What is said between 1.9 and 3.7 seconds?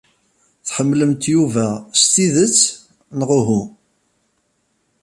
s tidet, neɣ uhu?